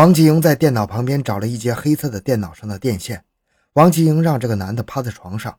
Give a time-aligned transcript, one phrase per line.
[0.00, 3.22] 王吉英在电脑旁边找了一节黑色的电脑上的电线。
[3.74, 5.58] 王吉英让这个男的趴在床上，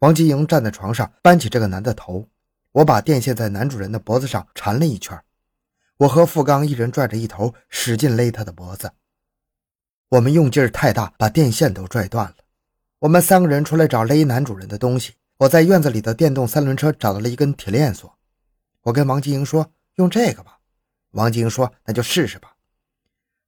[0.00, 2.28] 王吉英站在床上搬起这个男的头。
[2.72, 5.16] 我把电线在男主人的脖子上缠了一圈，
[5.98, 8.90] 我和富刚一人拽着一头，使劲勒他的脖子。
[10.08, 12.34] 我们用劲儿太大，把电线都拽断了。
[12.98, 15.12] 我们三个人出来找勒男主人的东西。
[15.36, 18.12] 我在院子里的电动三轮车找到了一根铁链锁。
[18.82, 20.58] 我跟王吉英说：“用这个吧。”
[21.14, 22.54] 王吉英说：“那就试试吧。”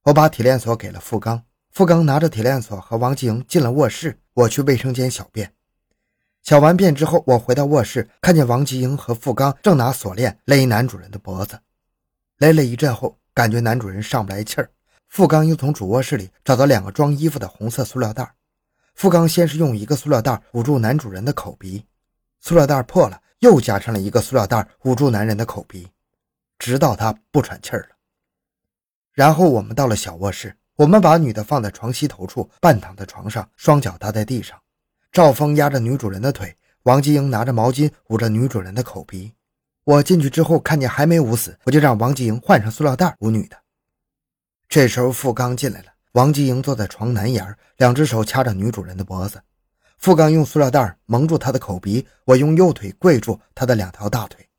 [0.03, 4.17] 我把铁链锁给了富刚，富刚拿着铁链锁和王吉英进了卧室。
[4.33, 5.53] 我去卫生间小便。
[6.41, 11.59] 小完便之后，我回到卧室，看见王吉英和富刚正拿锁链勒男主人的脖子。
[12.37, 14.71] 勒了一阵后，感觉男主人上不来气儿。
[15.07, 18.33] 富刚又从主卧室里找到两个装衣服的红色塑料袋。
[18.95, 21.85] 富刚先是用一个塑料袋捂住男主人的口鼻，
[22.39, 25.87] 塑料袋破了，又加上了一个塑料袋捂住男人的口鼻，
[26.57, 27.95] 直到他不喘气儿了。
[29.21, 34.59] 然后我们到了小卧室，我们把女的放在床西头处，半躺在床上，双脚搭在地上。
[35.11, 39.31] 赵峰压着女主人的腿，王继英拿着毛巾捂着女主人的口鼻。
[39.83, 43.55] 我进去之后看见还没捂死，我就让王继英换上塑料袋捂女的。
[44.67, 45.89] 这时候，富刚进来了。
[46.13, 49.39] 王继英坐在床南沿，两只手掐着女主人的脖子。
[49.99, 54.49] 富刚用塑料袋蒙住她的口鼻，我用右腿跪住她的两条大腿。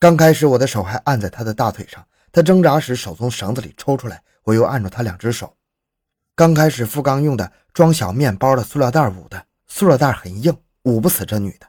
[0.00, 2.04] 刚开始，我的手还按在她的大腿上，
[2.36, 5.56] 他挣扎时手从绳子里抽出来，我又按住他两只手。
[6.34, 11.66] 刚开始，富刚用的装小面包的塑料袋捂的，塑料袋很硬，捂不死这女的。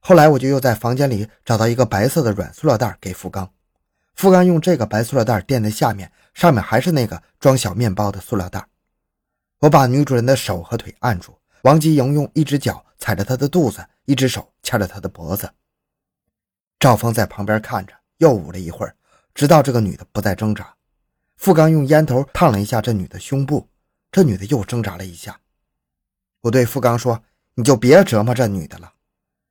[0.00, 3.48] 后来，我就又在房间里找到一个白色的软塑料袋给富刚。
[4.16, 8.66] 富刚用这个白塑料袋垫在下面，上面还是那个装小面包的塑料袋。
[9.60, 15.48] 我把女主人的手和腿按住，王吉莹用一只脚踩着她的肚子，一只手掐着她的脖子。
[16.80, 18.95] 赵峰在旁边看着，又捂了一会儿，
[19.36, 20.74] 直到这个女的不再挣扎。
[21.36, 23.68] 富刚用烟头烫了一下这女的胸部，
[24.10, 25.38] 这女的又挣扎了一下。
[26.40, 28.94] 我对富刚说：“你就别折磨这女的了。”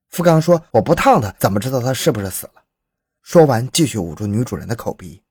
[0.09, 2.63] 富刚说：“我不烫她，怎么知道她是不是死了？”
[3.21, 5.21] 说完，继续捂住女主人的口鼻，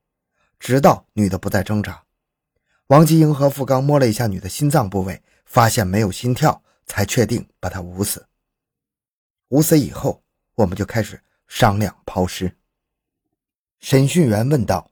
[0.61, 2.05] 直到女的不再挣扎。
[2.87, 8.25] 王吉英和富刚摸了一下女的心脏部位，发现没有心跳，才确定把她捂死。
[9.49, 10.23] 捂死以后，
[10.55, 12.57] 我们就开始商量抛尸。
[13.87, 14.91] 审讯员问道：“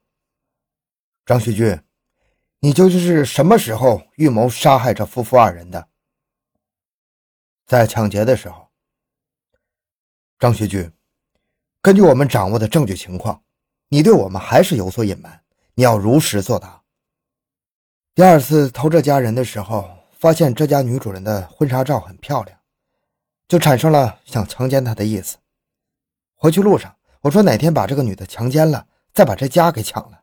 [1.25, 1.81] 张学军，
[2.59, 5.89] 你究竟是什么时候预谋杀害这夫妇二人的？”
[7.65, 8.69] 在抢劫的时候。
[10.39, 10.93] 张学军。
[11.81, 13.43] 根据我们掌握的证据情况，
[13.89, 15.43] 你对我们还是有所隐瞒，
[15.73, 16.83] 你要如实作答。
[18.15, 22.61] 第二次偷这家人的时候，发现这家女主人的婚纱照很漂亮，
[23.49, 25.39] 就产生了想强奸她的意思。
[26.35, 28.85] 回去路上，我说哪天把这个女的强奸了，
[29.15, 30.23] 再把这家给抢了。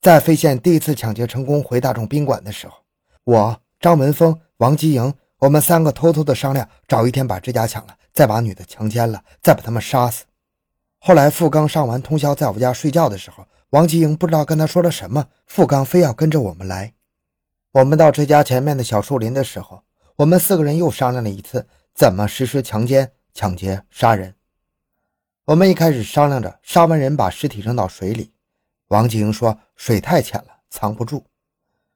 [0.00, 2.74] 在费县第一次抢劫成功回大众宾馆的时候，
[3.24, 10.24] 我、张文峰、王吉营，我们三个偷偷的商量，找一天把这家抢了，再把女的强奸了，再把他们杀死。
[11.00, 16.94] 后来，富刚上完通宵，在我家睡觉的时候，王吉英不知道跟他说了什么，富刚非要跟着我们来。
[17.72, 19.82] 我们到这家前面的小树林的时候，
[20.16, 24.34] 我们四个人又商量了一次怎么实施强奸、抢劫、杀人。
[25.50, 28.30] 我们一开始商量着杀完人把尸体扔到水里，
[28.86, 31.24] 王吉英说水太浅了，藏不住。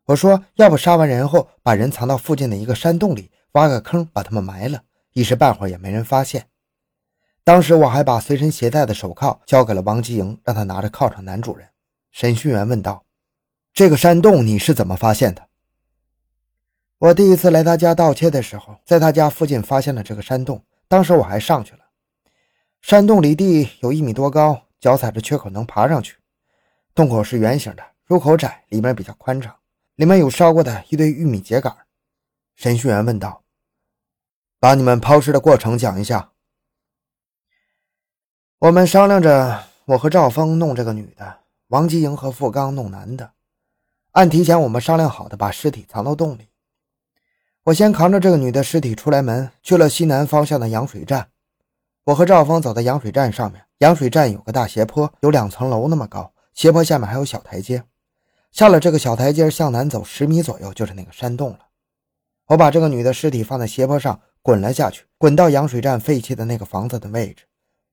[0.07, 4.83] 我说要不杀完人后把人藏到附近的一个山洞里，挖个坑把他们埋了，
[5.13, 6.49] 一时半会儿也没人发现。
[7.45, 11.69] 当时我还把随身携带的手铐交给了王吉营，让他拿着铐上男主人。
[12.11, 13.05] 审讯员问道
[13.73, 15.47] ：“这个山洞你是怎么发现的？”
[16.99, 20.61] 我第一次来他家盗窃的时候，在他家附近发现了这个山洞。
[20.89, 21.84] 当时我还上去了。
[22.85, 26.19] 山洞离地有一米多高，脚踩着缺口能爬上去。
[26.95, 29.57] 洞口是圆形的，入口窄，里面比较宽敞。
[29.95, 31.75] 里面有烧过的一堆玉米秸秆。
[32.55, 33.43] 审讯员问道
[34.61, 36.33] ：“把你们抛尸的过程讲一下。”
[38.61, 43.33] 我们商量着，我和赵峰弄这个女的，王吉英和付刚弄男的。
[44.13, 46.51] 按提前我们商量好的，把尸体藏到洞里。
[47.63, 51.31] 我先扛着这个女的尸体出来门，去了西南方向的羊水站。
[52.05, 57.83] 我和赵峰走在羊水站上面，羊水站有个大斜坡，有两层楼那么高，斜坡下面还有小台阶。
[58.53, 61.61] 下了这个小台阶，向南走十米左右，就是那个山洞了。
[62.49, 67.47] 我把这个女的尸体放在斜坡上，滚了下去，滚到羊水站废弃的那个房子的位置。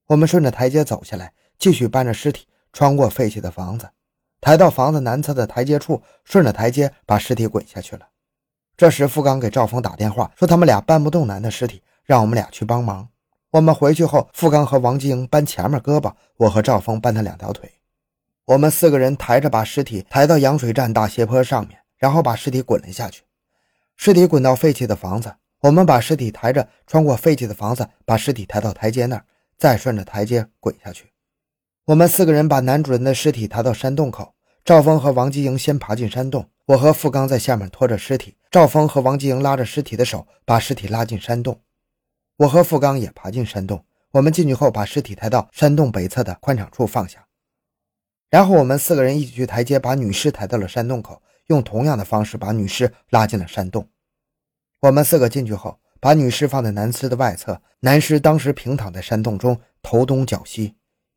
[0.07, 3.89] 我们顺着台阶走下来，继续搬着尸体穿过废弃的房子，
[4.41, 8.09] 抬到房子南侧的台阶处，顺着台阶把尸体滚下去了。
[8.75, 13.07] 这时，付刚给赵峰打电话说他们俩搬不动男的尸体，让我们俩去帮忙。
[13.51, 17.69] 我们回去后，付刚和王继英搬前面胳膊，我和赵峰搬他两条腿。
[18.45, 23.23] 我们四个人抬着把尸体抬到羊水站大斜坡上面，然后把尸体滚了下去。
[23.97, 29.25] 尸体滚到废弃的房子，我们把尸体抬着穿过废弃的房子，把尸体抬到台阶那儿，
[29.57, 31.11] 再顺着台阶滚下去。
[31.87, 34.33] 我们四个人把男主人的尸体抬到山洞口。
[34.63, 38.37] 赵峰和王吉营先爬进山洞，我和付刚在下面拖着尸体。
[38.49, 41.59] 赵峰和王吉营拉着尸体的手，把尸体拉进山洞。
[42.41, 43.85] 我和付刚也爬进山洞。
[44.09, 47.27] 我们进去后，把尸体抬到山洞北侧的宽敞处放下。
[48.31, 53.87] 然后我们四个人一起去台阶，把女尸抬到了山洞口，用同样的方式把女尸拉进了山洞。
[54.79, 60.75] 我们四个进去后，把女尸放在男尸的外侧，男尸当时平躺在山洞中，头东脚西。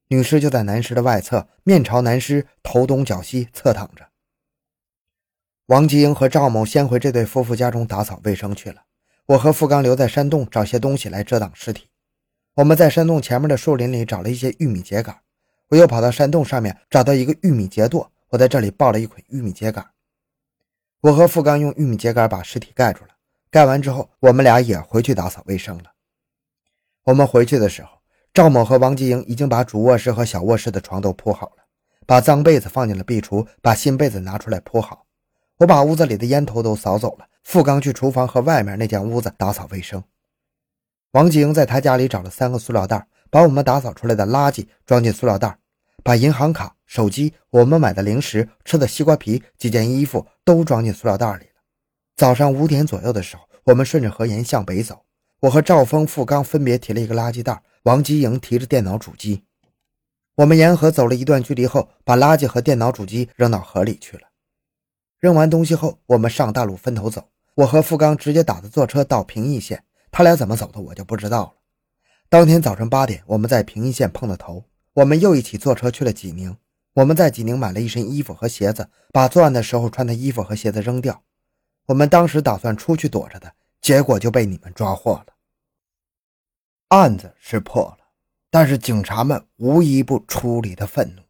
[0.08, 4.06] 女尸就在男尸的外侧，面朝男尸，头东脚西，侧躺着。
[5.66, 8.82] 王吉英和赵某先回这对夫妇家中打扫卫生去了。
[9.26, 11.88] 我和付刚留在山洞找些东西来遮挡尸体。
[12.54, 15.16] 我们在山洞前面的树林里找了一些玉米秸秆。
[15.68, 19.84] 我又跑到山洞上面找到一个玉米秸垛，我在这里抱了一捆玉米秸秆。
[21.00, 23.10] 我和付刚用玉米秸秆把尸体盖住了。
[23.50, 25.84] 盖完之后，我们俩也回去打扫卫生了。
[27.04, 27.88] 我们回去的时候。
[28.34, 31.62] 赵某和王吉英已经把主卧室和小卧室的床都铺好了，
[32.04, 35.03] 把脏被子放进了壁橱，把新被子拿出来铺好。
[35.58, 37.26] 我把屋子里的烟头都扫走了。
[37.42, 40.02] 付刚去厨房和外面那间屋子打扫卫生。
[41.12, 45.58] 王吉英在他家里找了三个塑料袋，把我们打扫出来的垃圾装进塑料袋，
[46.02, 51.60] 把银行卡、手机、我们买的零食、吃的西瓜皮、几件衣服都装进塑料袋里了。
[52.16, 55.04] 早上五点左右的时候，我们顺着河沿向北走。
[55.40, 57.62] 我和赵峰、付刚分别提了一个垃圾袋。
[57.82, 59.44] 王吉莹提着电脑主机，
[60.36, 64.22] 我们沿河走了一段距离后，把垃圾和电脑主机扔到河里去了。
[65.24, 67.30] 扔完东西后，我们上大路分头走。
[67.54, 71.54] 我和付刚直接打的坐车到平邑县，他俩怎么走的我就不知道了。
[72.28, 76.54] 当天早晨八点，我们在平邑县碰了头，我们又一起坐车去了济宁。
[76.92, 81.22] 我们在济宁买了一身衣服和鞋子，把作案的时候穿的衣服和鞋子扔掉。
[81.86, 83.50] 我们当时打算出去躲着的，
[83.80, 85.28] 结果就被你们抓获了。
[86.88, 88.00] 案子是破了，
[88.50, 91.22] 但是警察们无一不出离的愤怒。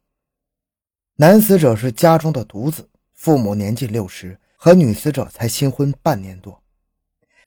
[1.15, 2.89] 男死者是家中的独子，
[3.25, 6.61] 父母年近六十，和女死者才新婚半年多，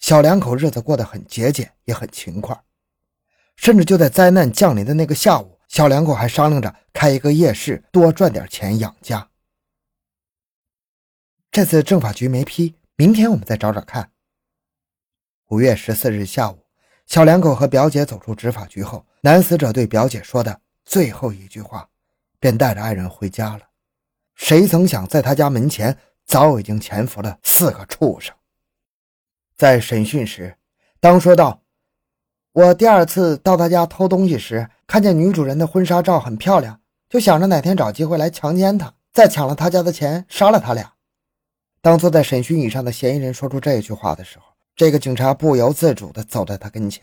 [0.00, 2.60] 小两口日子过得很节俭，也很勤快，
[3.54, 9.28] 甚至就在灾难降临的那个下午，小两口还商量着开一个夜市，多赚点钱养家。
[11.52, 14.10] 这次政法局没批，明天我们再找找看。
[15.50, 16.58] 五月十四日下午。
[17.06, 21.88] 小两口和表姐走出执法局后，男死者对表姐说的最后一句话，
[22.40, 23.67] 便带着爱人回家了。
[24.38, 28.34] 谁曾想，在他家门前早已经潜伏了四个畜生。
[29.56, 30.56] 在审讯时，
[31.00, 31.60] 当说道
[32.54, 36.80] ：“我第二次到他家偷东西时，看见女主人的婚纱照很漂亮，
[37.10, 40.94] 就想着哪天找机会来强奸她，再抢了他家的钱，杀了他俩。”
[41.82, 44.44] 当坐在审讯椅上的嫌疑人说出这句话的时候。
[44.76, 47.02] 这个警察不由自主地走在他跟前。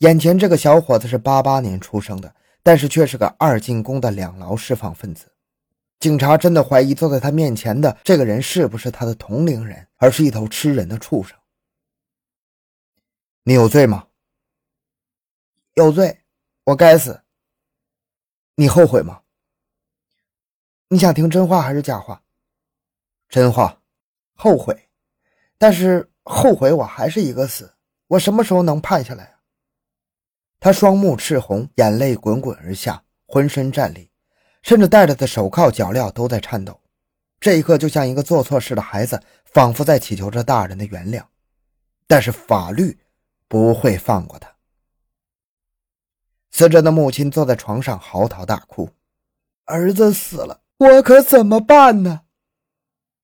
[0.00, 5.32] 眼前这个小伙子是八八年出生的，但是却是个二进宫的两劳释放分子。
[5.98, 11.36] 警察真的怀疑坐在他面前的这个人是不是他的同龄人，而是一头吃人的畜生。
[13.42, 14.06] 你有罪吗？
[15.74, 16.22] 有罪，
[16.64, 17.22] 我该死。
[18.54, 19.22] 你后悔吗？
[20.88, 22.22] 你想听真话还是假话？
[23.28, 23.80] 真话。
[24.34, 24.88] 后悔，
[25.56, 26.10] 但是。
[26.30, 27.74] 后悔我还是一个死，
[28.06, 29.40] 我什么时候能判下来啊？
[30.60, 34.07] 他双目赤红，眼泪滚滚而下，浑身战栗，
[34.68, 36.78] 甚至戴着的手铐脚镣都在颤抖。
[37.40, 41.24] 这一刻就像一个做错事的孩子，仿佛在祈求着大人的原谅。
[42.06, 42.98] 但是法律
[43.48, 44.54] 不会放过他。
[46.50, 48.90] 死者的母亲坐在床上嚎啕大哭
[49.64, 52.20] ：“儿子死了，我可怎么办呢？”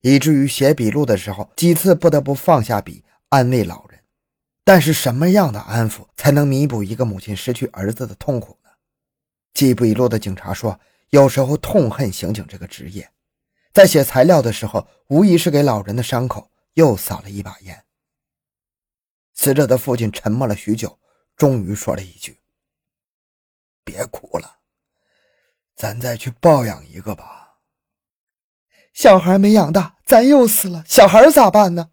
[0.01, 3.99] 以至于写笔录的时候，几次不得不放下笔安慰老人。
[4.63, 8.71] 但是，什么样的安抚才能弥补一个母亲失去儿子的痛苦呢？
[9.53, 10.79] 记笔录的警察说，
[11.15, 13.09] 有时候痛恨刑警这个职业。
[13.71, 17.85] 在写材料的时候，无疑是给老人的伤口又撒了一把盐。
[19.33, 20.99] 死者的父亲沉默了许久，
[21.37, 22.41] 终于说了一句
[23.85, 24.57] ：“别哭了，
[25.73, 27.59] 咱再去抱养一个吧。”
[28.91, 30.83] 小孩没养大，咱又死了。
[30.85, 31.91] 小孩咋办呢？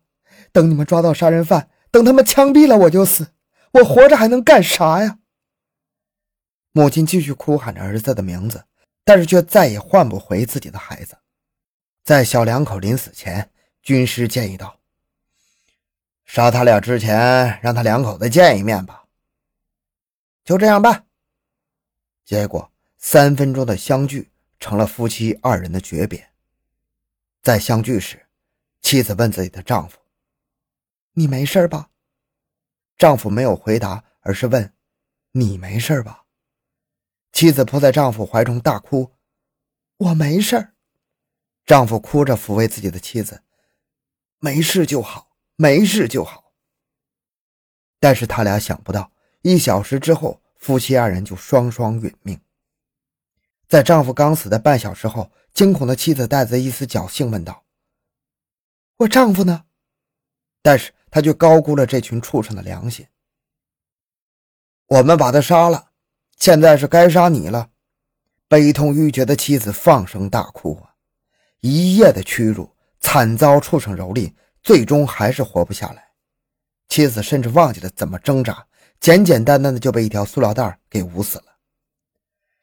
[0.50, 3.34] 等你们抓到杀人犯，等他们枪毙了，我就死。
[3.74, 5.20] 我活着还能干啥呀？
[6.72, 8.64] 母亲继续哭喊着儿子的名字，
[9.04, 11.18] 但是却再也换不回自己的孩子。
[12.02, 13.50] 在小两口临死前，
[13.82, 14.80] 军师建议道
[16.26, 19.04] ：“杀他俩之前，让他两口子见一面吧。”
[20.44, 21.06] 就这样办。
[22.24, 24.32] 结果三分钟的相聚。
[24.62, 26.30] 成了夫妻二人的诀别。
[27.42, 28.28] 在相聚时，
[28.80, 29.98] 妻子问自己的丈夫
[31.14, 31.90] ：“你没事吧？”
[32.96, 34.72] 丈夫没有回答，而是问
[35.32, 36.21] ：“你没事吧？”
[37.32, 39.12] 妻子扑在丈夫怀中大哭
[39.98, 40.74] ：“我没事。”
[41.64, 43.42] 丈夫哭着抚慰自己的妻子
[44.38, 46.52] ：“没事就好，没事就好。”
[47.98, 49.12] 但是他俩想不到，
[49.42, 52.40] 一小时之后，夫妻二人就双双殒命。
[53.68, 57.64] 在丈夫刚死的半小时后，惊恐的妻子带着一丝侥幸问道
[58.98, 59.64] ：“我丈夫呢？”
[60.60, 63.06] 但是他却高估了这群畜生的良心。
[64.86, 65.91] 我们把他杀了，
[66.42, 67.68] 现在是该杀你了。
[68.48, 70.90] 悲痛欲绝的妻子放声大哭啊！
[71.60, 72.68] 一夜的屈辱，
[72.98, 76.02] 惨遭畜生蹂躏，最终还是活不下来。
[76.88, 78.66] 妻子甚至忘记了怎么挣扎，
[78.98, 81.44] 简简单单的就被一条塑料袋给捂死了。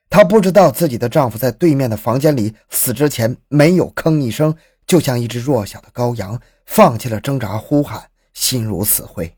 [0.10, 4.54] 她不知道自己的丈夫在对面的房间里死之前没有吭一声，
[4.88, 9.34] 就像一只弱小的羔羊，放弃了挣扎呼喊，心如死灰。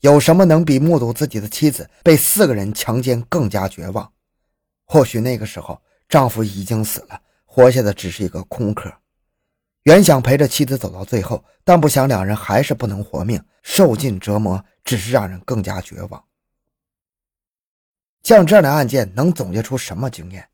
[0.00, 4.10] 有什么能比目睹自己的妻子被四个人强奸更加绝望？
[4.86, 8.92] 或许那个时候丈夫已经死了，活下的只是一个空壳。
[9.84, 16.24] 原想陪着妻子走到最后，但不想两人还是不能活命，受尽折磨，只是让人更加绝望。
[18.22, 20.48] 像这样的案件能总结出什么经验？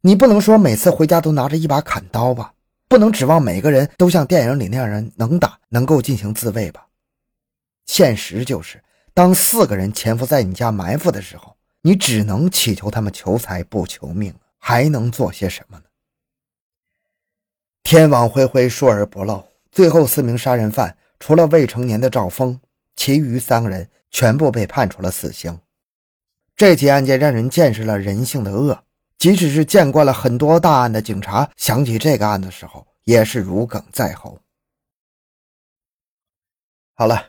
[0.00, 2.52] 你不能说每次回家都拿着一把砍刀吧？
[2.88, 6.85] 不能指望每个人都像电影里那样人能打，能够进行自卫吧？
[7.86, 8.82] 现实就是，
[9.14, 15.84] 当四个人潜伏在你家埋伏的时候，你只能祈求他们求财不求命，还能做些什么呢？
[17.82, 19.46] 天网恢恢，疏而不漏。
[19.70, 22.60] 最后四名杀人犯，除了未成年的赵峰，
[22.96, 25.60] 其余三个人全部被判处了死刑。
[26.56, 28.82] 这起案件让人见识了人性的恶，
[29.18, 34.40] 即使是见惯了很多大案的警察，想起这个案的时候，也是如鲠在喉。
[36.94, 37.28] 好了，